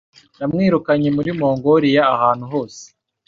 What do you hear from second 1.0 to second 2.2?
muri Mongoliya,